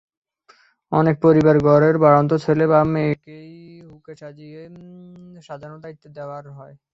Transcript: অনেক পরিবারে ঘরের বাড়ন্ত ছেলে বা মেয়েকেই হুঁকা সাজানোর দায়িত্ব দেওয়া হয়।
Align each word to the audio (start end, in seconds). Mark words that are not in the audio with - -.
অনেক 0.91 1.15
পরিবারে 1.23 1.59
ঘরের 1.67 1.95
বাড়ন্ত 2.03 2.31
ছেলে 2.45 2.65
বা 2.67 2.79
মেয়েকেই 2.93 3.51
হুঁকা 3.89 4.13
সাজানোর 5.41 5.79
দায়িত্ব 5.83 6.05
দেওয়া 6.17 6.37
হয়। 6.57 6.75